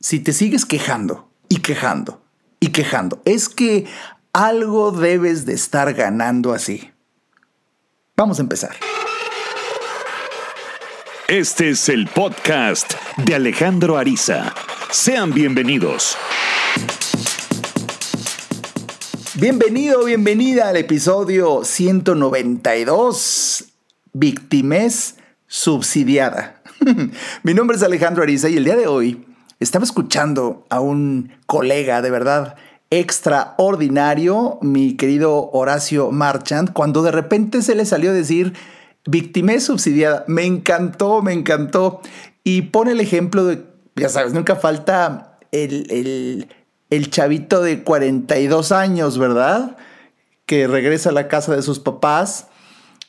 [0.00, 2.22] si te sigues quejando y quejando
[2.60, 3.86] y quejando, es que
[4.32, 6.92] algo debes de estar ganando así.
[8.16, 8.76] Vamos a empezar.
[11.26, 14.54] Este es el podcast de Alejandro Ariza.
[14.90, 16.16] Sean bienvenidos.
[19.34, 23.64] Bienvenido, bienvenida al episodio 192,
[24.12, 26.62] Víctimes subsidiada.
[27.42, 29.24] Mi nombre es Alejandro Ariza y el día de hoy
[29.60, 32.56] estaba escuchando a un colega de verdad
[32.90, 38.54] extraordinario, mi querido Horacio Marchand, cuando de repente se le salió a decir
[39.06, 40.24] víctima subsidiada.
[40.26, 42.00] Me encantó, me encantó.
[42.44, 43.64] Y pone el ejemplo de,
[43.96, 46.48] ya sabes, nunca falta el,
[46.90, 49.76] el chavito de 42 años, ¿verdad?
[50.46, 52.46] Que regresa a la casa de sus papás.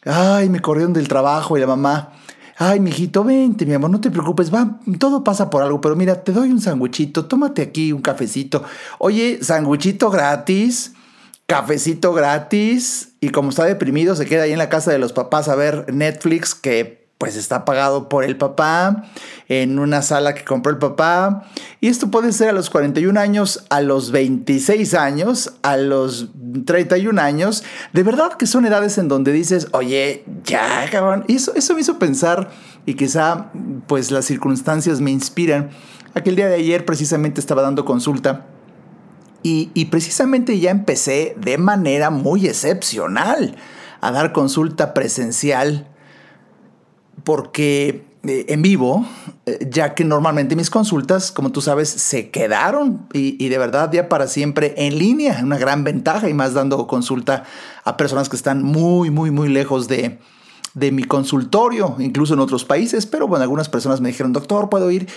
[0.03, 2.13] Ay, me corrieron del trabajo y la mamá.
[2.62, 6.26] Ay, mijito, vente, mi amor, no te preocupes, va, todo pasa por algo, pero mira,
[6.26, 8.66] te doy un sanguichito, tómate aquí un cafecito.
[8.98, 10.92] Oye, sanguichito gratis,
[11.45, 15.48] cafecito gratis, y como está deprimido, se queda ahí en la casa de los papás
[15.48, 19.03] a ver Netflix, que pues está pagado por el papá,
[19.50, 21.44] en una sala que compró el papá.
[21.81, 26.30] Y esto puede ser a los 41 años, a los 26 años, a los
[26.66, 27.66] 31 años.
[27.92, 31.26] De verdad que son edades en donde dices, oye, ya, cabrón.
[31.28, 32.52] Y eso, eso me hizo pensar,
[32.86, 33.52] y quizá
[33.86, 35.72] pues las circunstancias me inspiran.
[36.14, 38.45] Aquel día de ayer precisamente estaba dando consulta.
[39.44, 43.58] Y, y precisamente ya empecé de manera muy excepcional
[44.00, 45.86] a dar consulta presencial
[47.23, 49.06] porque eh, en vivo,
[49.45, 54.09] eh, ya que normalmente mis consultas, como tú sabes, se quedaron y, de verdad ya
[54.09, 57.45] para siempre en línea, una gran ventaja y más dando consulta
[57.86, 60.20] a personas que están muy, muy, muy lejos de,
[60.73, 64.92] de mi consultorio, incluso en otros países, pero bueno, algunas personas me dijeron, doctor, ¿puedo
[64.92, 65.08] ir?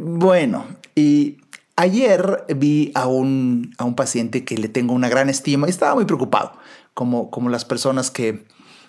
[0.00, 1.38] bueno, y
[1.74, 5.96] ayer vi a un, a un paciente que le tengo una gran estima y estaba
[5.96, 6.52] muy preocupado,
[6.94, 8.46] como, como las personas que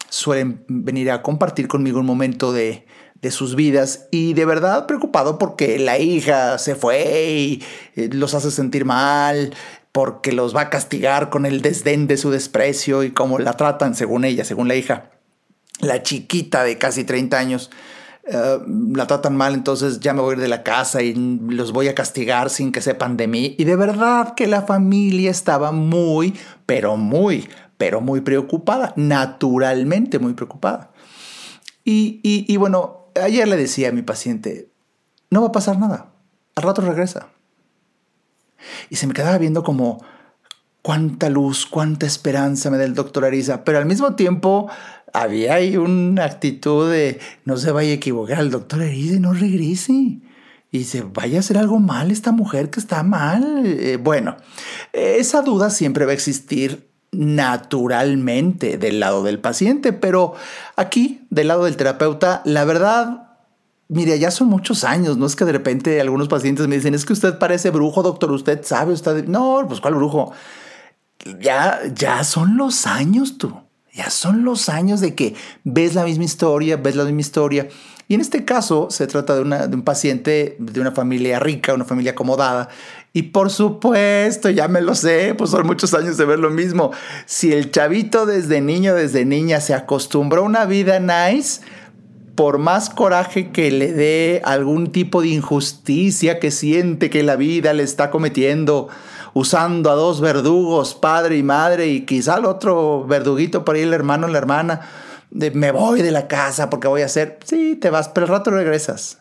[0.09, 2.85] suelen venir a compartir conmigo un momento de,
[3.31, 7.63] sus vidas y de verdad preocupado porque la hija se fue y
[7.97, 9.53] eh, los hace sentir mal,
[9.91, 13.93] porque los va a castigar con el desdén de su desprecio y cómo la tratan
[13.93, 15.11] según ella, según la hija.
[15.81, 17.69] La chiquita de casi 30 años
[18.31, 18.59] eh,
[18.93, 21.87] la tratan mal, entonces ya me voy a ir de la casa y los voy
[21.89, 23.55] a castigar sin que sepan de mí.
[23.57, 27.49] Y de verdad que la familia estaba muy, pero muy
[27.79, 30.91] pero muy preocupada, naturalmente muy preocupada.
[31.85, 34.69] Y, bueno, ayer le decía a mi paciente,
[35.31, 36.11] no va a pasar nada,
[36.55, 37.29] al rato regresa.
[38.89, 40.03] Y se me quedaba viendo como
[40.81, 44.69] cuánta luz, cuánta esperanza me da el doctor Ariza, pero al mismo tiempo
[45.13, 49.31] había ahí una actitud de no se vaya a equivocar el doctor Ariza y no
[49.31, 50.19] regrese.
[50.69, 53.63] Y se vaya a hacer algo mal esta mujer que está mal.
[53.65, 54.35] Eh, bueno,
[54.91, 60.35] esa duda siempre va a existir naturalmente del lado del paciente, pero
[60.75, 63.29] aquí, del lado del terapeuta, la verdad,
[63.87, 67.05] mire, ya son muchos años, no es que de repente algunos pacientes me dicen, es
[67.05, 70.33] que usted parece brujo, doctor, usted sabe, usted, no, pues cuál brujo,
[71.39, 73.53] ya, ya son los años tú.
[73.91, 77.67] Ya son los años de que ves la misma historia, ves la misma historia.
[78.07, 81.73] Y en este caso se trata de, una, de un paciente de una familia rica,
[81.73, 82.69] una familia acomodada,
[83.11, 86.91] y por supuesto, ya me lo sé, pues son muchos años de ver lo mismo.
[87.25, 91.61] Si el chavito desde niño, desde niña se acostumbró a una vida nice,
[92.35, 97.73] por más coraje que le dé algún tipo de injusticia que siente que la vida
[97.73, 98.87] le está cometiendo,
[99.33, 103.93] usando a dos verdugos, padre y madre, y quizá el otro verduguito por ahí, el
[103.93, 104.81] hermano o la hermana,
[105.31, 108.51] me voy de la casa porque voy a hacer, sí, te vas, pero el rato
[108.51, 109.17] regresas.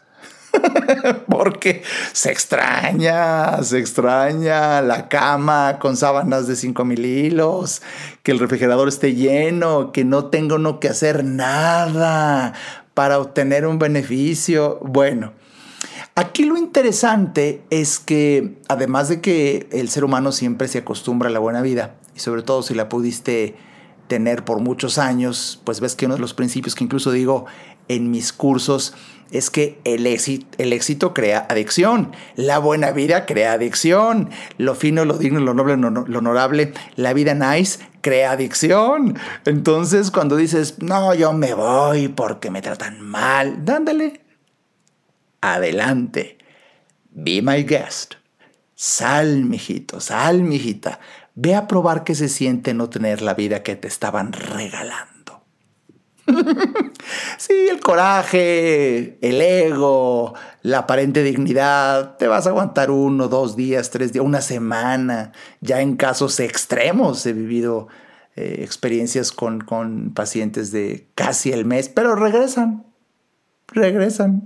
[1.28, 1.82] Porque
[2.12, 7.82] se extraña, se extraña la cama con sábanas de 5 mil hilos,
[8.22, 12.54] que el refrigerador esté lleno, que no tengo uno que hacer nada
[12.94, 14.78] para obtener un beneficio.
[14.82, 15.32] Bueno,
[16.14, 21.32] aquí lo interesante es que además de que el ser humano siempre se acostumbra a
[21.32, 23.56] la buena vida, y sobre todo si la pudiste
[24.08, 27.46] tener por muchos años, pues ves que uno de los principios que incluso digo
[27.88, 28.94] en mis cursos
[29.30, 35.04] es que el éxito, el éxito crea adicción, la buena vida crea adicción, lo fino,
[35.04, 39.18] lo digno, lo noble, lo honorable, la vida nice crea adicción.
[39.44, 44.22] Entonces cuando dices, no, yo me voy porque me tratan mal, dándole,
[45.40, 46.38] adelante,
[47.10, 48.14] be my guest.
[48.74, 51.00] Sal, mijito, sal, mijita.
[51.40, 55.44] Ve a probar qué se siente no tener la vida que te estaban regalando.
[57.38, 63.90] sí, el coraje, el ego, la aparente dignidad, te vas a aguantar uno, dos días,
[63.90, 65.30] tres días, una semana.
[65.60, 67.86] Ya en casos extremos he vivido
[68.34, 72.84] eh, experiencias con, con pacientes de casi el mes, pero regresan,
[73.68, 74.44] regresan.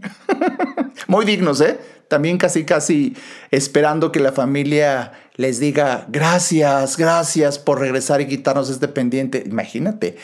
[1.07, 1.81] Muy dignos, ¿eh?
[2.09, 3.17] También casi, casi
[3.51, 5.13] esperando que la familia
[5.43, 9.43] les diga gracias, gracias por regresar y quitarnos este pendiente.
[9.45, 10.17] Imagínate,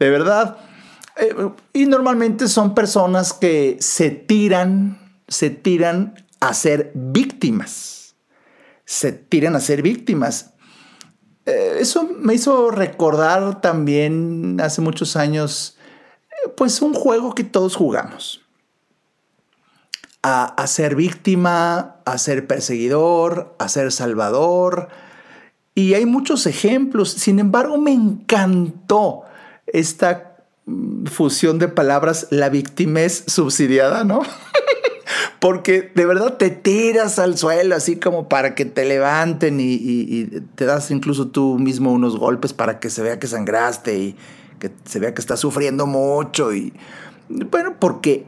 [0.00, 0.58] de verdad.
[1.16, 1.32] Eh,
[1.72, 4.98] y normalmente son personas que se tiran,
[5.28, 8.16] se tiran a ser víctimas.
[8.84, 10.54] Se tiran a ser víctimas.
[11.46, 15.78] Eh, eso me hizo recordar también hace muchos años,
[16.30, 18.43] eh, pues un juego que todos jugamos
[20.26, 24.88] a, ser víctima, a ser perseguidor, a ser salvador.
[25.74, 27.10] Y hay muchos ejemplos.
[27.10, 29.24] Sin embargo, me encantó
[29.66, 34.22] esta mm, fusión de palabras, la es subsidiada, ¿no?
[35.40, 40.24] Porque de verdad te tiras al suelo así como para que te levanten y, y,
[40.54, 44.16] te das incluso tú mismo unos golpes para que se vea que sangraste y
[44.58, 46.54] que se vea que estás sufriendo mucho.
[46.54, 46.72] Y
[47.28, 48.24] bueno, porque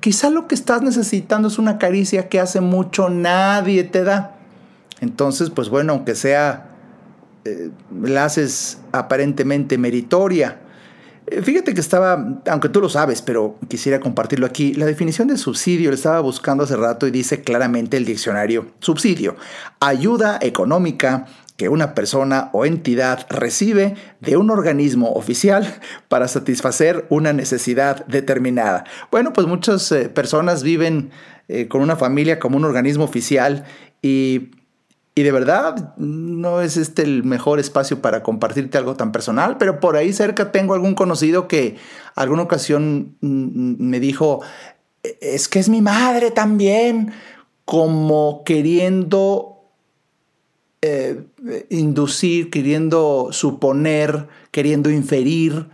[0.00, 4.36] Quizá lo que estás necesitando es una caricia que hace mucho nadie te da.
[5.00, 6.68] Entonces, pues bueno, aunque sea,
[7.44, 7.70] eh,
[8.02, 10.60] la haces aparentemente meritoria.
[11.26, 15.36] Eh, fíjate que estaba, aunque tú lo sabes, pero quisiera compartirlo aquí, la definición de
[15.36, 19.36] subsidio la estaba buscando hace rato y dice claramente el diccionario, subsidio,
[19.80, 21.26] ayuda económica
[21.58, 28.84] que una persona o entidad recibe de un organismo oficial para satisfacer una necesidad determinada.
[29.10, 31.10] Bueno, pues muchas eh, personas viven
[31.48, 33.64] eh, con una familia como un organismo oficial
[34.00, 34.52] y,
[35.16, 39.80] y, de verdad no es este el mejor espacio para compartirte algo tan personal, pero
[39.80, 41.76] por ahí cerca tengo algún conocido que
[42.14, 44.42] alguna ocasión mm, mm, me dijo,
[45.02, 47.10] e-, es que es mi madre también,
[47.64, 49.57] como queriendo
[51.10, 55.66] eh, inducir, queriendo suponer, queriendo inferir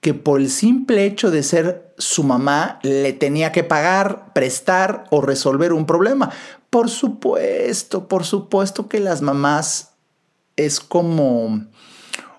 [0.00, 5.20] que por el simple hecho de ser su mamá le tenía que pagar, prestar o
[5.20, 6.30] resolver un problema.
[6.70, 9.94] Por supuesto, por supuesto que las mamás
[10.56, 11.66] es como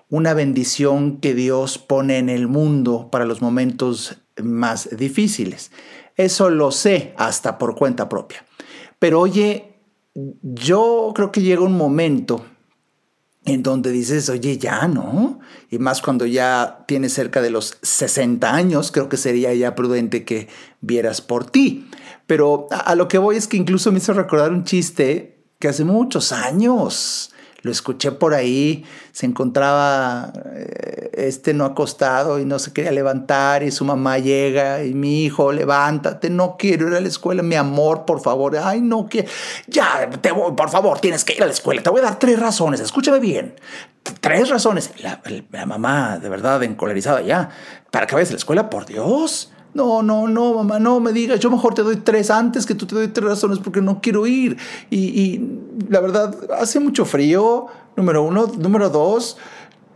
[0.08, 5.70] una bendición que Dios pone en el mundo para los momentos más difíciles.
[6.16, 8.44] Eso lo sé hasta por cuenta propia.
[8.98, 9.77] Pero oye,
[10.42, 12.44] yo creo que llega un momento
[13.44, 15.40] en donde dices, oye, ya, ¿no?
[15.70, 20.24] Y más cuando ya tienes cerca de los 60 años, creo que sería ya prudente
[20.24, 20.48] que
[20.80, 21.88] vieras por ti.
[22.26, 25.84] Pero a, lo que voy es que incluso me hizo recordar un chiste que hace
[25.84, 27.32] muchos años
[27.62, 33.62] lo escuché por ahí, se encontraba eh, este no acostado y no se quería levantar
[33.62, 37.56] y su mamá llega y mi hijo, levántate, no quiero ir a la escuela, mi
[37.56, 39.28] amor, por favor, ay, no quiero,
[39.66, 40.08] ya,
[40.56, 43.18] por favor, tienes que ir a la escuela, te voy a dar tres razones, escúchame
[43.18, 43.54] bien,
[44.20, 45.20] tres razones, la,
[45.50, 47.50] la mamá de verdad encolerizada ya,
[47.90, 49.52] para que vayas a la escuela, por Dios.
[49.78, 51.38] No, no, no, mamá, no me digas.
[51.38, 54.26] Yo mejor te doy tres antes que tú te doy tres razones porque no quiero
[54.26, 54.56] ir.
[54.90, 55.40] Y,
[55.88, 58.48] la verdad, hace mucho frío, número uno.
[58.58, 59.36] Número dos,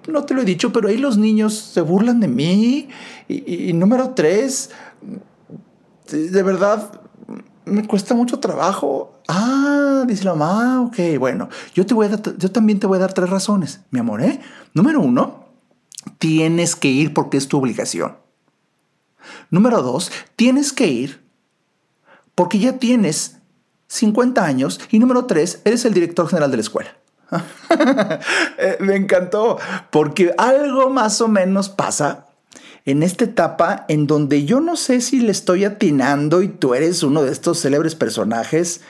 [0.07, 2.91] no te lo he dicho, pero ahí los niños se burlan de mí.
[3.27, 4.71] Y, número tres,
[6.13, 7.01] de verdad,
[7.65, 9.19] me cuesta mucho trabajo.
[9.27, 13.01] Ah, dice la mamá, ok, bueno, yo, te voy a yo también te voy a
[13.01, 14.39] dar tres razones, mi amor, ¿eh?
[14.75, 15.47] Número uno,
[16.19, 18.22] tienes que ir porque es tu obligación.
[19.51, 21.23] Número dos, tienes que ir
[22.35, 23.39] porque ya tienes
[23.89, 24.81] 50 años.
[24.91, 26.97] Y número tres, eres el director general de la escuela.
[28.59, 29.59] Eh, me encantó
[29.91, 32.27] porque algo más o menos pasa
[32.85, 37.03] en esta etapa en donde yo no sé si le estoy atinando y tú eres
[37.03, 38.83] uno de estos célebres personajes,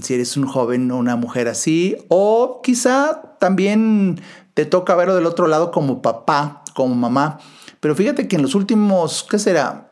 [0.00, 4.20] si eres un joven o una mujer así, o quizá también
[4.54, 7.38] te toca verlo del otro lado como papá, como mamá.
[7.82, 9.90] Pero fíjate que en los últimos, ¿qué será?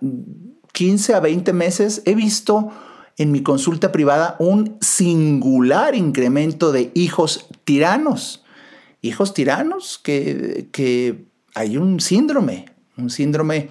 [0.73, 2.71] 15 a 20 meses he visto
[3.19, 8.45] en mi consulta privada un singular incremento de hijos tiranos.
[9.03, 11.25] Hijos tiranos que, que
[11.57, 12.67] hay un síndrome,
[12.97, 13.71] un síndrome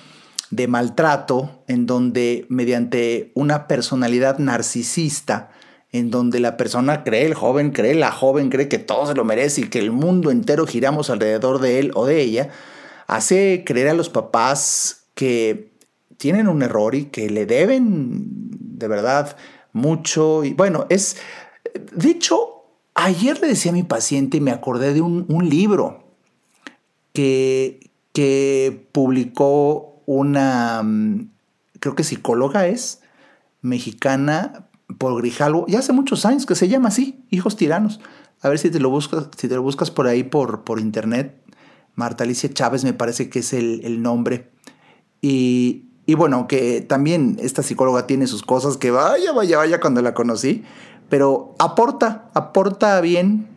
[0.52, 5.50] de maltrato en donde mediante una personalidad narcisista,
[5.94, 9.24] en donde la persona cree, el joven cree, la joven cree que todo se lo
[9.24, 12.50] merece y que el mundo entero giramos alrededor de él o de ella,
[13.10, 15.72] hace creer a los papás que
[16.18, 18.24] tienen un error y que le deben
[18.78, 19.36] de verdad
[19.74, 20.44] mucho.
[20.44, 21.18] Y bueno, es,
[21.92, 26.04] de hecho, ayer le decía a mi paciente y me acordé de un, libro
[27.14, 31.32] que, que publicó una, mm,
[31.80, 33.02] creo que psicóloga es,
[33.62, 38.00] mexicana, por Grijalvo, ya hace muchos años que se llama así, Hijos Tiranos.
[38.42, 41.36] A ver si te lo buscas, si te lo buscas por ahí por, por internet.
[42.00, 44.50] Marta Alicia Chávez me parece que es el, nombre.
[45.22, 50.02] Y, y, bueno, que también esta psicóloga tiene sus cosas que vaya, vaya, vaya cuando
[50.02, 50.64] la conocí,
[51.10, 53.48] pero aporta, aporta bien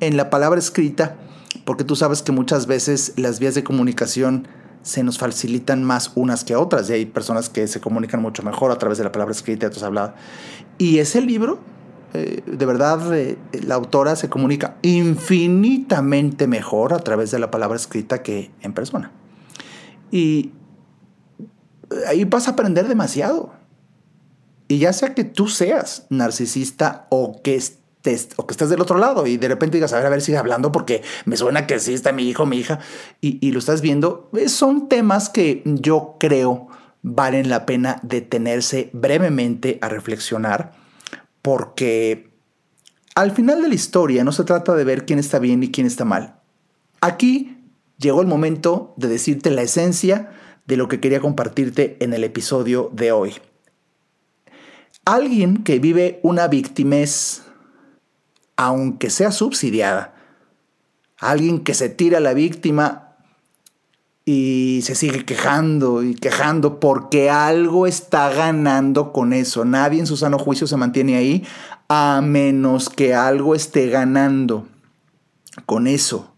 [0.00, 1.16] en la palabra escrita,
[1.64, 4.46] porque tú sabes que muchas veces las vías de comunicación
[4.82, 8.70] se nos facilitan más unas que otras y hay personas que se comunican mucho mejor
[8.70, 10.14] a través de la palabra escrita, has hablado.
[10.78, 11.58] Y ese libro,
[12.14, 17.76] eh, de verdad, eh, la autora se comunica infinitamente mejor a través de la palabra
[17.76, 19.12] escrita que en persona.
[20.10, 20.52] Y
[22.06, 23.52] ahí vas a aprender demasiado.
[24.68, 28.98] Y ya sea que tú seas narcisista o que estés, o que estés del otro
[28.98, 31.78] lado y de repente digas, a ver, a ver, sigue hablando porque me suena que
[31.78, 32.78] sí está mi hijo, mi hija,
[33.20, 36.68] y, y lo estás viendo, eh, son temas que yo creo
[37.02, 40.72] valen la pena detenerse brevemente a reflexionar
[41.48, 42.30] porque
[43.14, 45.86] al final de la historia no se trata de ver quién está bien y quién
[45.86, 46.40] está mal.
[47.00, 47.56] Aquí
[47.96, 50.30] llegó el momento de decirte la esencia
[50.66, 53.32] de lo que quería compartirte en el episodio de hoy.
[55.06, 57.44] Alguien que vive una victimez,
[58.56, 60.14] aunque sea subsidiada,
[61.16, 63.07] alguien que se tira a la víctima
[64.30, 69.64] y se sigue quejando y quejando porque algo está ganando con eso.
[69.64, 71.46] Nadie en su sano juicio se mantiene ahí
[71.88, 74.68] a menos que algo esté ganando
[75.64, 76.34] con eso.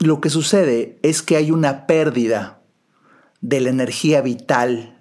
[0.00, 2.58] lo que sucede es que hay una pérdida
[3.40, 4.98] de la energía vital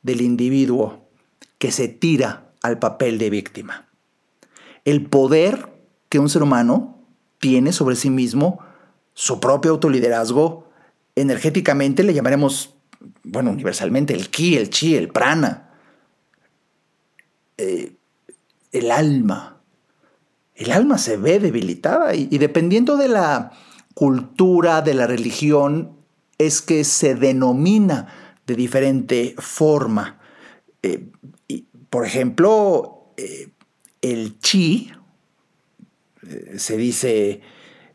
[0.00, 1.10] del individuo
[1.58, 3.90] que se tira al papel de víctima.
[4.86, 5.68] El poder
[6.08, 7.04] que un ser humano
[7.38, 8.69] tiene sobre sí mismo
[9.14, 10.68] su propio autoliderazgo,
[11.14, 12.74] energéticamente le llamaremos,
[13.24, 15.70] bueno, universalmente, el ki, el chi, el prana,
[17.56, 17.92] eh,
[18.72, 19.60] el alma.
[20.54, 23.52] El alma se ve debilitada y, dependiendo de la
[23.94, 25.96] cultura, de la religión,
[26.38, 30.20] es que se denomina de diferente forma.
[30.82, 31.08] Eh,
[31.88, 33.48] por ejemplo, eh,
[34.02, 34.92] el chi
[36.56, 37.40] se dice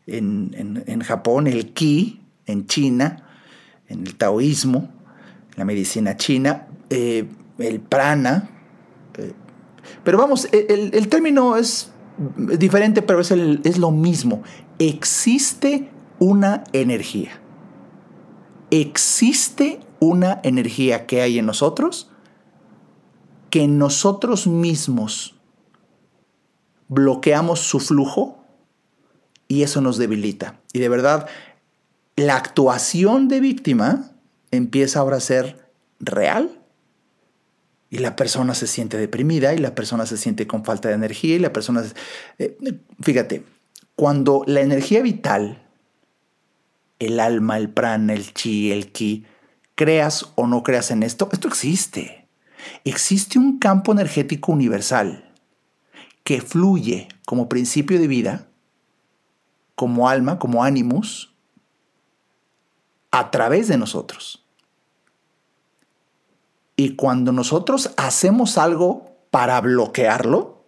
[0.06, 3.24] en, Japón, el ki en China,
[3.88, 4.88] en el taoísmo,
[5.56, 8.50] la medicina china, eh, el prana.
[9.18, 9.32] Eh,
[10.04, 11.90] pero vamos, el, el, término es
[12.36, 14.42] diferente, pero es, es lo mismo.
[14.78, 17.40] Existe una energía.
[18.70, 22.10] Existe una energía que hay en nosotros
[23.50, 25.34] que nosotros mismos
[26.88, 28.44] bloqueamos su flujo
[29.48, 30.60] y eso nos debilita.
[30.72, 31.28] Y de verdad,
[32.16, 34.10] la actuación de víctima
[34.50, 36.60] empieza ahora a ser real
[37.90, 41.36] y la persona se siente deprimida y la persona se siente con falta de energía
[41.36, 41.84] y la persona...
[42.38, 42.56] Eh,
[43.00, 43.44] fíjate,
[43.94, 45.62] cuando la energía vital,
[46.98, 49.24] el alma, el prana, el chi, el ki,
[49.74, 52.26] creas o no creas en esto, esto existe.
[52.84, 55.32] Existe un campo energético universal
[56.24, 58.48] que fluye como principio de vida
[59.76, 61.32] como alma, como ánimos,
[63.12, 64.44] a través de nosotros.
[66.74, 70.64] Y cuando nosotros hacemos algo para bloquearlo,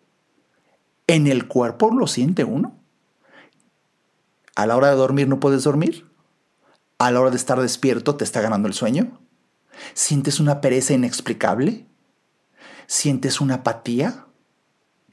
[1.07, 2.77] en el cuerpo lo siente uno.
[4.55, 6.11] A la hora de dormir no puedes dormir.
[6.99, 9.19] A la hora de estar despierto te está ganando el sueño.
[9.95, 11.87] ¿Sientes una pereza inexplicable?
[12.87, 14.27] ¿Sientes una apatía?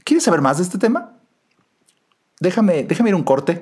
[0.03, 1.17] ¿Quieres saber más de este tema?
[2.39, 3.61] Déjame, déjame ir un corte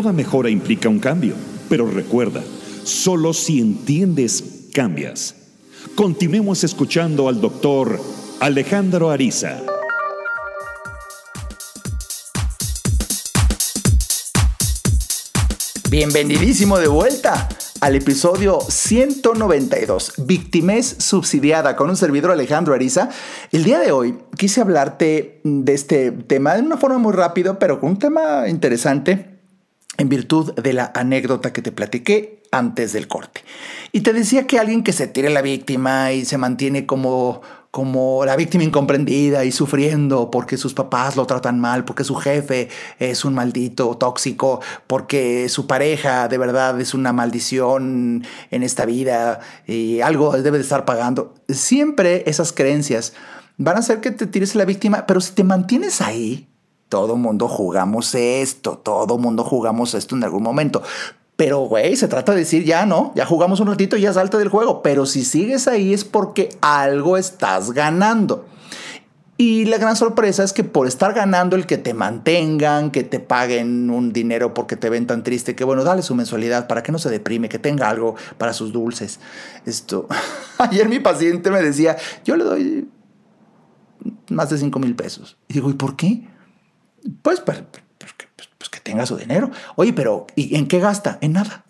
[0.00, 1.34] Toda mejora implica un cambio,
[1.68, 2.42] pero recuerda,
[2.84, 5.34] solo si entiendes, cambias.
[5.94, 8.00] Continuemos escuchando al doctor
[8.40, 9.60] Alejandro Ariza.
[15.90, 17.50] Bienvenidísimo de vuelta
[17.82, 23.10] al episodio 192, Victimez subsidiada con un servidor Alejandro Ariza.
[23.52, 27.80] El día de hoy quise hablarte de este tema de una forma muy rápida, pero
[27.80, 29.39] con un tema interesante
[30.00, 33.44] en virtud de la anécdota que te platiqué antes del corte.
[33.92, 38.24] Y te decía que alguien que se tire la víctima y se mantiene como, como
[38.24, 43.26] la víctima incomprendida y sufriendo porque sus papás lo tratan mal, porque su jefe es
[43.26, 50.00] un maldito tóxico, porque su pareja de verdad es una maldición en esta vida y
[50.00, 51.34] algo debe de estar pagando.
[51.50, 53.12] Siempre esas creencias
[53.58, 56.48] van a hacer que te tires la víctima, pero si te mantienes ahí,
[56.90, 60.82] todo mundo jugamos esto, todo mundo jugamos esto en algún momento.
[61.36, 64.36] Pero, güey, se trata de decir, ya no, ya jugamos un ratito y ya salte
[64.36, 64.82] del juego.
[64.82, 68.44] Pero si sigues ahí es porque algo estás ganando.
[69.38, 73.20] Y la gran sorpresa es que por estar ganando el que te mantengan, que te
[73.20, 76.92] paguen un dinero porque te ven tan triste, que bueno, dale su mensualidad para que
[76.92, 79.18] no se deprime, que tenga algo para sus dulces.
[79.64, 80.08] Esto,
[80.58, 82.88] ayer mi paciente me decía, yo le doy
[84.28, 85.38] más de 5 mil pesos.
[85.48, 86.28] Y digo, ¿y por qué?
[87.22, 87.62] Pues, pues,
[87.98, 88.14] pues,
[88.58, 89.50] pues, que tenga su dinero.
[89.76, 91.18] Oye, pero ¿y en qué gasta?
[91.20, 91.64] En nada.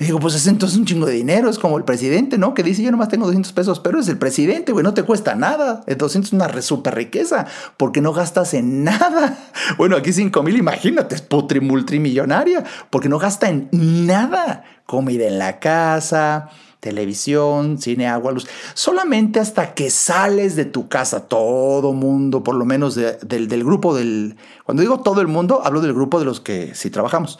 [0.00, 2.54] Le digo, pues es entonces un chingo de dinero, es como el presidente, ¿no?
[2.54, 5.34] Que dice, yo nomás tengo 200 pesos, pero es el presidente, güey, no te cuesta
[5.34, 5.82] nada.
[5.86, 9.36] El 200 es una resulta riqueza, porque no gastas en nada.
[9.76, 14.64] Bueno, aquí 5 mil, imagínate, es putri multrimillonaria, porque no gasta en nada.
[14.86, 16.48] Comida en la casa,
[16.80, 18.48] televisión, cine, agua, luz.
[18.74, 23.94] Solamente hasta que sales de tu casa, todo mundo, por lo menos del, del grupo
[23.94, 24.36] del...
[24.64, 27.38] Cuando digo todo el mundo, hablo del grupo de los que sí trabajamos.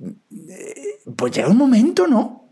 [0.00, 2.48] Eh, pues llega un momento, ¿no?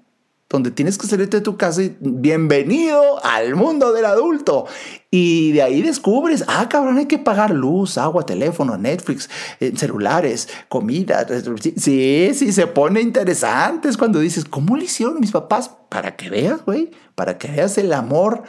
[0.48, 4.66] donde tienes que salirte de tu casa y bienvenido al mundo del adulto.
[5.10, 10.48] Y de ahí descubres, ah, cabrón, hay que pagar luz, agua, teléfono, Netflix, eh, celulares,
[10.68, 11.26] comida.
[11.76, 13.88] Sí, sí, se pone interesante.
[13.88, 15.70] Es cuando dices, ¿cómo le hicieron mis papás?
[15.96, 18.42] Para que veas, güey, para que veas el amor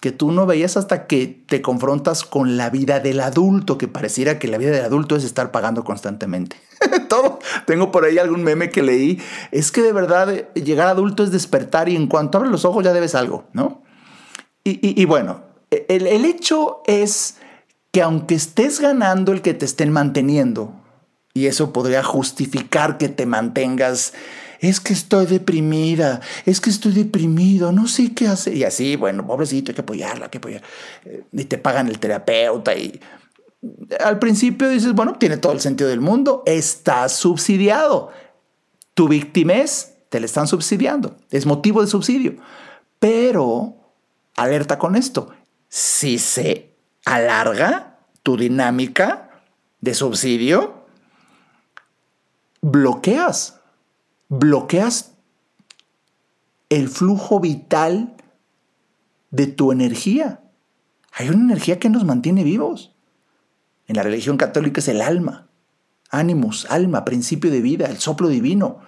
[0.00, 4.38] que tú no veías hasta que te confrontas con la vida del adulto, que pareciera
[4.38, 6.54] que la vida del adulto es estar pagando constantemente.
[7.08, 7.40] Todo.
[7.66, 9.20] Tengo por ahí algún meme que leí.
[9.50, 12.92] Es que de verdad llegar adulto es despertar y en cuanto abres los ojos ya
[12.92, 13.82] debes algo, ¿no?
[14.62, 17.38] Y, bueno, e, el hecho es
[17.90, 20.72] que aunque estés ganando el que te estén manteniendo,
[21.34, 24.12] y eso podría justificar que te mantengas
[24.64, 28.56] es que estoy deprimida, es que estoy deprimido, no sé qué hacer.
[28.56, 30.62] Y así, bueno, pobrecito, hay que apoyarla, hay que apoyar.
[31.04, 33.00] Eh, y te pagan el terapeuta y
[34.00, 38.10] al principio dices, bueno, tiene todo el sentido del mundo, está subsidiado.
[38.94, 42.36] Tu es, te le están subsidiando, es motivo de subsidio.
[42.98, 43.74] Pero,
[44.36, 45.30] alerta con esto,
[45.68, 46.74] si se
[47.04, 49.42] alarga tu dinámica
[49.80, 50.86] de subsidio,
[52.60, 53.60] bloqueas
[54.38, 55.12] bloqueas
[56.68, 58.14] el flujo vital
[59.30, 60.40] de tu energía.
[61.12, 62.94] Hay una energía que nos mantiene vivos.
[63.86, 65.48] En la religión católica es el alma,
[66.10, 68.80] ánimos, alma, principio de vida, el soplo divino.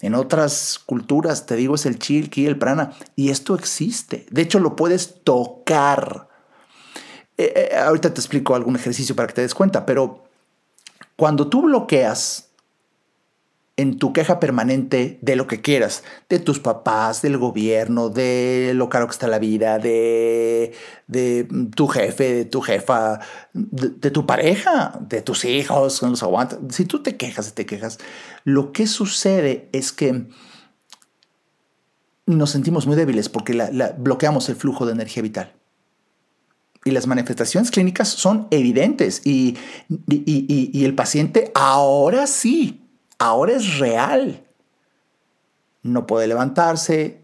[0.00, 2.92] En otras culturas, te digo, es el chil, ki, el prana.
[3.14, 4.26] Y esto existe.
[4.30, 6.28] De hecho, lo puedes tocar.
[7.36, 10.24] Eh, eh, ahorita te explico algún ejercicio para que te des cuenta, pero
[11.16, 12.51] cuando tú bloqueas
[13.82, 18.88] en tu queja permanente de lo que quieras, de tus papás, del gobierno, de lo
[18.88, 20.72] caro que está la vida, de,
[21.08, 23.18] de tu jefe, de tu jefa,
[23.52, 26.60] de, tu pareja, de tus hijos, no los aguantas.
[26.70, 27.98] Si tú te quejas, te quejas,
[28.44, 30.28] lo que sucede es que
[32.26, 33.52] nos sentimos muy débiles porque
[33.98, 35.52] bloqueamos el flujo de energía vital.
[36.84, 39.56] Y las manifestaciones clínicas son evidentes y,
[40.08, 42.81] y el paciente ahora sí
[43.22, 44.44] ahora es real.
[45.82, 47.22] No puede levantarse,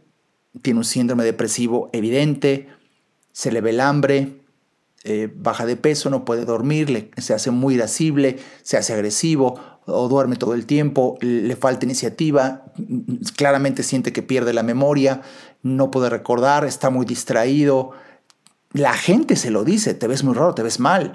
[0.62, 2.68] tiene un síndrome depresivo evidente,
[3.32, 4.40] se le ve el hambre,
[5.04, 10.08] eh, baja de peso, no puede dormir, se hace muy irascible, se hace agresivo o
[10.08, 12.64] duerme todo el tiempo, le falta iniciativa,
[13.37, 15.22] claramente siente que pierde la memoria,
[15.62, 17.90] no puede recordar, está muy distraído.
[18.72, 21.14] La gente se lo dice, te ves muy raro, te ves mal.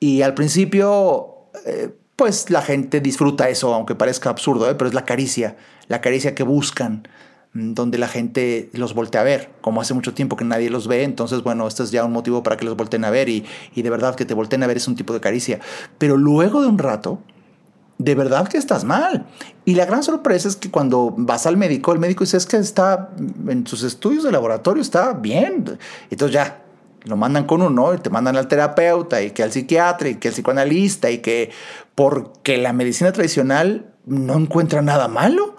[0.00, 4.74] Y al principio, eh, pues la gente disfruta eso, aunque parezca absurdo, ¿eh?
[4.74, 7.06] pero es la caricia, la caricia que buscan,
[7.52, 10.88] mm, donde la gente los voltea a ver, como hace mucho tiempo que nadie los
[10.88, 13.46] ve, entonces bueno, esto es ya un motivo para que los volteen a ver y,
[13.76, 15.60] de verdad que te volteen a ver es un tipo de caricia.
[15.96, 17.22] Pero luego de un rato,
[17.98, 19.28] de verdad que estás mal.
[19.64, 22.56] Y la gran sorpresa es que cuando vas al médico, el médico dice es que
[22.56, 23.10] está
[23.46, 25.78] en sus estudios de laboratorio, está bien.
[26.10, 26.64] Entonces ya,
[27.08, 30.28] lo mandan con uno y te mandan al terapeuta y que al psiquiatra y que
[30.28, 31.50] al psicoanalista y que
[31.94, 35.56] porque la medicina tradicional no encuentra nada malo,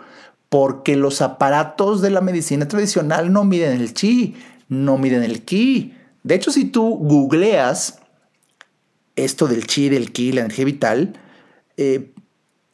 [0.47, 4.35] porque los aparatos de la medicina tradicional no miden el chi,
[4.67, 5.95] no miden el ki.
[6.23, 7.99] De hecho, si tú googleas
[9.15, 11.19] esto del chi, del ki, la energía vital,
[11.77, 12.13] eh,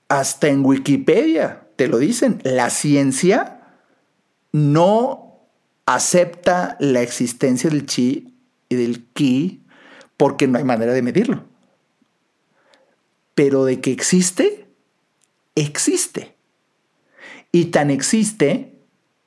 [0.10, 3.62] hasta en Wikipedia te lo dicen, la ciencia
[4.52, 5.40] no
[5.86, 8.35] acepta la existencia del chi
[8.70, 9.64] y del ki
[10.18, 11.46] porque no hay manera de medirlo.
[13.34, 14.68] Pero de que existe,
[15.56, 16.36] existe.
[17.52, 18.76] Y tan existe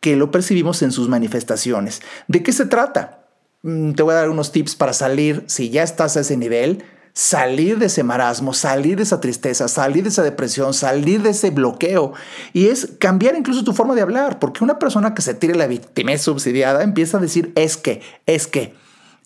[0.00, 2.02] que lo percibimos en sus manifestaciones.
[2.26, 3.26] ¿De qué se trata?
[3.62, 6.84] Mm, te voy a dar unos tips para salir, si ya estás a ese nivel,
[7.12, 11.50] salir de ese marasmo, salir de esa tristeza, salir de esa depresión, salir de ese
[11.50, 12.12] bloqueo.
[12.52, 15.66] Y es cambiar incluso tu forma de hablar, porque una persona que se tire la
[15.66, 18.74] victimez subsidiada empieza a decir es que, es que.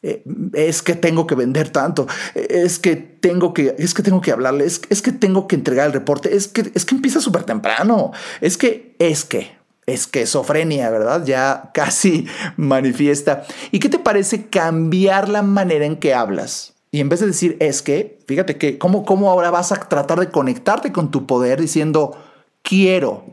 [0.02, 4.32] Eh, es que tengo que vender tanto, es que tengo que, es que tengo que
[4.32, 8.10] hablarle, es, que tengo que entregar el reporte, es que, es que empieza súper temprano,
[8.40, 9.52] es que, es que,
[9.86, 11.24] esquizofrenia, ¿verdad?
[11.24, 13.44] Ya casi manifiesta.
[13.70, 16.74] ¿Y qué te parece cambiar la manera en que hablas?
[16.90, 20.20] Y en vez de decir es que, fíjate que, ¿cómo, cómo ahora vas a tratar
[20.20, 22.16] de conectarte con tu poder diciendo
[22.62, 23.24] quiero,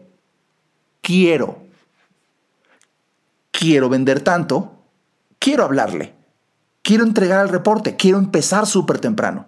[1.02, 1.58] quiero,
[3.52, 4.72] quiero vender tanto,
[5.40, 6.19] quiero hablarle?
[6.82, 9.48] Quiero entregar el reporte, quiero empezar súper temprano.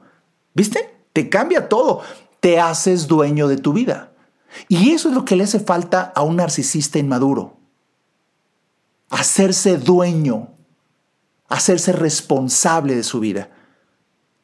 [0.53, 1.05] ¿Viste?
[1.13, 2.01] Te cambia todo,
[2.39, 4.11] te haces dueño de tu vida.
[4.67, 7.57] Y eso es lo que le hace falta a un narcisista inmaduro.
[9.09, 10.49] Hacerse dueño,
[11.47, 13.49] hacerse responsable de su vida,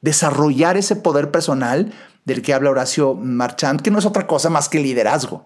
[0.02, 1.94] desarrollar ese poder personal
[2.26, 5.46] del que habla Horacio Marchand, que no es otra cosa más que liderazgo.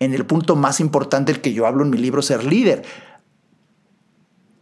[0.00, 2.84] En el punto más importante del que yo hablo en mi libro, Ser líder,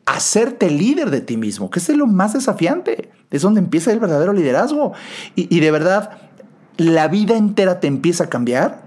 [0.06, 3.10] hacerte líder de ti mismo, que es lo más desafiante.
[3.30, 4.92] Es donde empieza el verdadero liderazgo.
[5.34, 6.10] Y, de verdad,
[6.76, 8.82] la vida entera te empieza a cambiar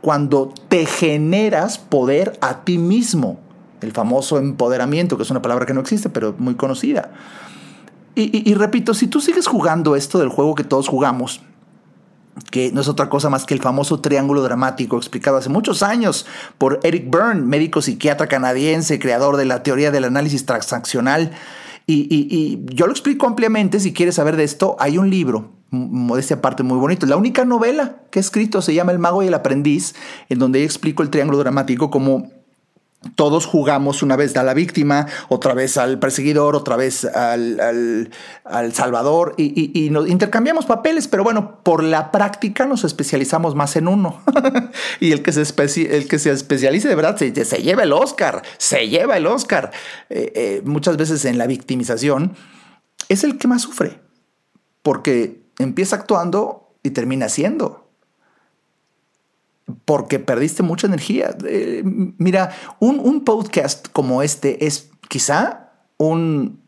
[0.00, 3.38] cuando te generas poder a ti mismo.
[3.80, 7.12] El famoso empoderamiento, que es una palabra que no existe, pero muy conocida.
[8.16, 11.42] y repito, si tú sigues jugando esto del juego que todos jugamos,
[12.50, 16.26] que no es otra cosa más que el famoso triángulo dramático explicado hace muchos años
[16.58, 21.32] por Eric Byrne, médico psiquiatra canadiense, creador de la teoría del análisis transaccional.
[21.86, 26.62] Y, yo lo explico ampliamente, si quieres saber de esto, hay un libro, modestia aparte,
[26.62, 27.06] muy bonito.
[27.06, 29.94] La única novela que he escrito se llama El mago y el aprendiz,
[30.28, 32.30] en donde explico el triángulo dramático como
[33.14, 38.10] todos jugamos una vez a la víctima, otra vez al perseguidor, otra vez al,
[38.72, 44.22] salvador y, nos intercambiamos papeles, pero bueno, por la práctica nos especializamos más en uno.
[45.00, 48.88] y el que, se el que se especialice de verdad se, lleva el Oscar, se
[48.88, 49.70] lleva el Oscar.
[50.10, 52.34] Eh, eh, muchas veces en la victimización
[53.08, 54.00] es el que más sufre,
[54.82, 57.83] porque empieza actuando y termina siendo
[59.84, 61.36] porque perdiste mucha energía.
[61.46, 62.50] Eh, mira,
[62.80, 66.60] un, podcast como este es quizá un,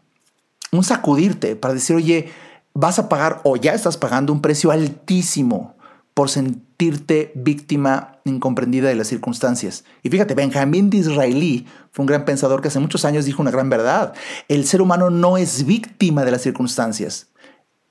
[0.72, 2.30] un sacudirte para decir, oye,
[2.74, 5.76] vas a pagar o ya estás pagando un precio altísimo
[6.14, 9.84] por sentirte víctima incomprendida de las circunstancias.
[10.02, 13.68] Y fíjate, Benjamín Disraeli fue un gran pensador que hace muchos años dijo una gran
[13.68, 14.14] verdad.
[14.48, 17.28] El ser humano no es víctima de las circunstancias.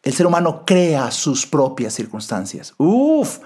[0.02, 2.74] El ser humano crea sus propias circunstancias.
[2.78, 3.40] Uf,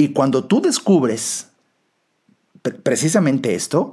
[0.00, 1.48] y cuando tú descubres
[2.82, 3.92] precisamente esto,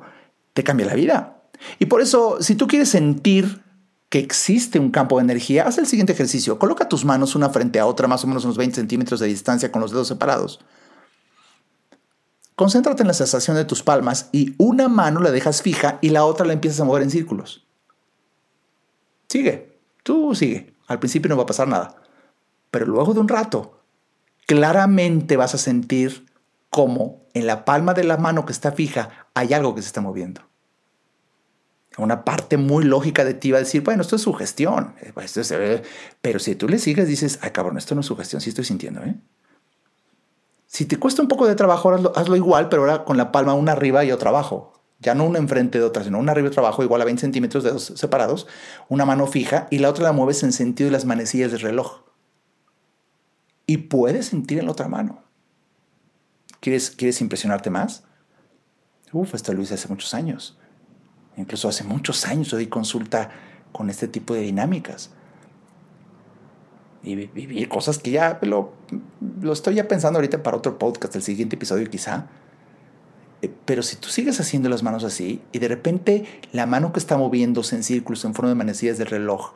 [0.54, 1.42] te cambia la vida.
[1.80, 3.62] Y por eso, si tú quieres sentir
[4.08, 6.58] que existe un campo de energía, haz el siguiente ejercicio.
[6.60, 9.70] Coloca tus manos una frente a otra, más o menos unos 20 centímetros de distancia
[9.70, 10.62] con los dedos separados.
[12.56, 16.24] Concéntrate en la sensación de tus palmas y una mano la dejas fija y la
[16.24, 17.66] otra la empiezas a mover en círculos.
[19.28, 20.74] Sigue, tú sigue.
[20.88, 22.02] Al principio no va a pasar nada.
[22.72, 23.77] Pero luego de un rato
[24.48, 26.26] claramente vas a sentir
[26.72, 30.02] como en la palma de la mano que está fija hay algo que se está
[30.02, 30.42] moviendo.
[31.98, 34.94] Una parte muy lógica de ti va a decir, bueno, esto es sugestión.
[35.02, 35.54] Eh, pues,
[36.22, 39.02] pero si tú le sigues, dices, ay cabrón, esto no es sugestión, sí estoy sintiendo.
[39.04, 39.16] ¿eh?
[40.68, 43.74] Si te cuesta un poco de trabajo, hazlo, igual, pero ahora con la palma una
[43.74, 44.74] arriba y otra abajo.
[45.00, 47.22] Ya no una enfrente de otra, sino una arriba y otra abajo, igual a 20
[47.22, 48.48] centímetros de dedos separados,
[48.88, 52.07] una mano fija y la otra la mueves en sentido de las manecillas del reloj
[53.68, 55.22] y puedes sentir en la otra mano.
[56.60, 58.04] ¿Quieres, ¿Quieres impresionarte más?
[59.14, 60.58] Uf, esto lo hice hace muchos años.
[61.36, 63.30] Incluso hace muchos años yo di consulta
[63.72, 65.12] con este tipo de dinámicas.
[67.04, 68.74] Y vivir cosas que ya lo
[69.42, 72.28] lo estoy ya pensando ahorita para otro podcast, el siguiente episodio quizá.
[73.42, 77.00] Eh, pero si tú sigues haciendo las manos así y de repente la mano que
[77.00, 79.54] está moviéndose en círculos en forma de manecillas del reloj,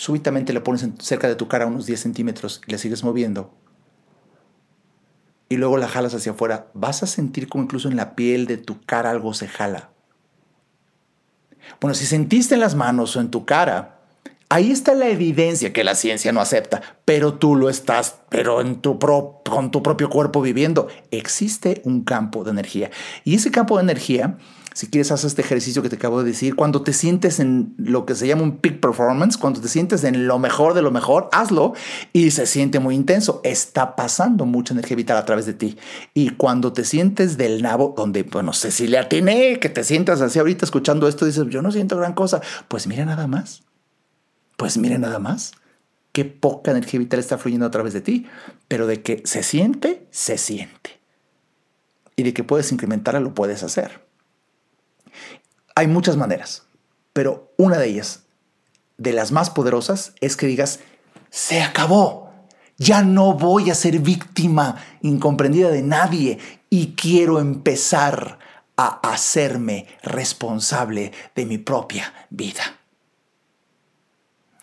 [0.00, 3.52] súbitamente la pones cerca de tu cara unos 10 centímetros y la sigues moviendo,
[5.50, 8.56] y luego la jalas hacia afuera, vas a sentir como incluso en la piel de
[8.56, 9.90] tu cara algo se jala.
[11.82, 13.98] Bueno, si sentiste en las manos o en tu cara,
[14.48, 18.80] ahí está la evidencia que la ciencia no acepta, pero tú lo estás, pero en
[18.80, 20.88] tu con tu propio cuerpo viviendo.
[21.10, 22.90] Existe un campo de energía.
[23.24, 24.38] Y ese campo de energía
[24.72, 26.54] si quieres, haz este ejercicio que te acabo de decir.
[26.54, 30.26] Cuando te sientes en lo que se llama un peak performance, cuando te sientes en
[30.26, 31.74] lo mejor de lo mejor, hazlo
[32.12, 33.40] y se siente muy intenso.
[33.42, 35.76] Está pasando mucha energía vital a través de ti.
[36.14, 40.20] Y cuando te sientes del nabo, donde, bueno, sé si le atiné, que te sientas
[40.20, 42.40] así ahorita escuchando esto, dices, yo no siento gran cosa.
[42.68, 43.62] Pues mira nada más.
[44.56, 45.52] Pues mira nada más.
[46.12, 48.26] Qué poca energía vital está fluyendo a través de ti.
[48.68, 51.00] Pero de que se siente, se siente.
[52.14, 54.09] Y de que puedes incrementarla, lo puedes hacer.
[55.74, 56.64] Hay muchas maneras,
[57.12, 58.24] pero una de ellas,
[58.98, 60.80] de las más poderosas, es que digas,
[61.30, 62.32] se acabó,
[62.76, 68.38] ya no voy a ser víctima incomprendida de nadie y quiero empezar
[68.76, 72.62] a hacerme responsable de mi propia vida.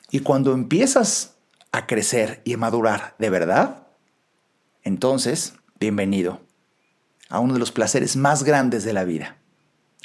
[0.09, 1.35] Y cuando empiezas
[1.71, 3.87] a crecer y a madurar de verdad,
[4.83, 6.41] entonces, bienvenido
[7.29, 9.37] a uno de los placeres más grandes de la vida.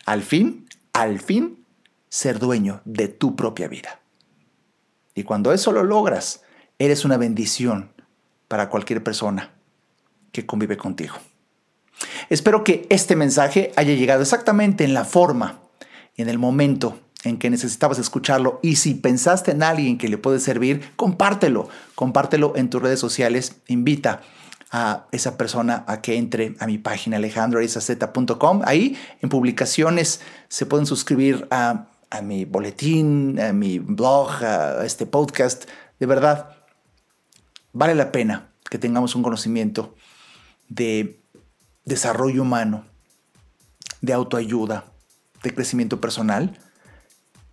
[0.04, 1.64] Al fin al fin
[2.08, 4.00] ser dueño de tu propia vida.
[5.14, 6.42] Y cuando eso lo logras,
[6.78, 7.92] eres una bendición
[8.48, 9.52] para cualquier persona
[10.30, 11.16] que convive contigo.
[12.28, 15.60] Espero que este mensaje haya llegado exactamente en la forma
[16.16, 20.18] y en el momento en que necesitabas escucharlo y si pensaste en alguien que le
[20.18, 24.22] puede servir, compártelo, compártelo en tus redes sociales, invita
[24.72, 28.62] a esa persona a que entre a mi página alejandroarizaz.com.
[28.64, 35.04] Ahí en publicaciones se pueden suscribir a, a mi boletín, a mi blog, a este
[35.04, 35.68] podcast.
[36.00, 36.56] De verdad,
[37.74, 39.94] vale la pena que tengamos un conocimiento
[40.70, 41.22] de
[41.84, 42.86] desarrollo humano,
[44.00, 44.86] de autoayuda,
[45.42, 46.58] de crecimiento personal,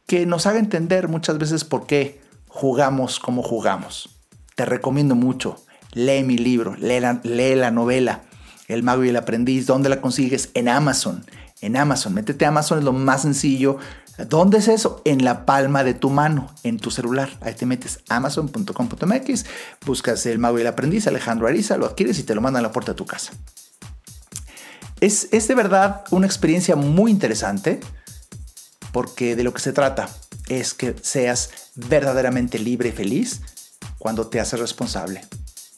[0.08, 4.10] que nos haga entender muchas veces por qué jugamos como jugamos.
[4.56, 5.62] Te recomiendo mucho
[5.94, 8.22] lee mi libro, lee la, novela
[8.68, 9.66] El mago y el aprendiz.
[9.66, 10.50] ¿Dónde la consigues?
[10.54, 11.26] En Amazon.
[11.62, 12.14] En Amazon.
[12.14, 13.78] Métete a Amazon, es lo más sencillo.
[14.28, 15.02] ¿Dónde es eso?
[15.06, 17.30] En la palma de tu mano, en tu celular.
[17.42, 19.46] Ahí te metes amazon.com.mx,
[19.86, 22.68] buscas el mago y el aprendiz, Alejandro Ariza, lo adquieres y te lo mandan a
[22.68, 23.32] la puerta de tu casa.
[25.00, 27.80] Es, es de verdad una experiencia muy interesante
[28.92, 30.10] porque de lo que se trata
[30.50, 33.42] es que seas verdaderamente libre y feliz
[34.00, 35.22] cuando te haces responsable